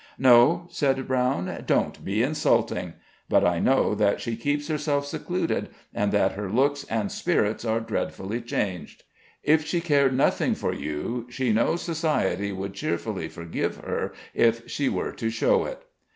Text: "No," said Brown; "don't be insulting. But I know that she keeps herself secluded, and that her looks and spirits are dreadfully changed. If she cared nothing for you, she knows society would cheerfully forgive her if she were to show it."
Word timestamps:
"No," 0.17 0.65
said 0.71 1.07
Brown; 1.07 1.63
"don't 1.67 2.03
be 2.03 2.23
insulting. 2.23 2.93
But 3.29 3.45
I 3.45 3.59
know 3.59 3.93
that 3.93 4.19
she 4.19 4.35
keeps 4.35 4.67
herself 4.67 5.05
secluded, 5.05 5.69
and 5.93 6.11
that 6.11 6.31
her 6.31 6.49
looks 6.49 6.85
and 6.85 7.11
spirits 7.11 7.63
are 7.65 7.79
dreadfully 7.79 8.41
changed. 8.41 9.03
If 9.43 9.63
she 9.63 9.79
cared 9.79 10.15
nothing 10.15 10.55
for 10.55 10.73
you, 10.73 11.27
she 11.29 11.53
knows 11.53 11.83
society 11.83 12.51
would 12.51 12.73
cheerfully 12.73 13.27
forgive 13.27 13.77
her 13.77 14.11
if 14.33 14.67
she 14.67 14.89
were 14.89 15.11
to 15.11 15.29
show 15.29 15.65
it." 15.65 15.83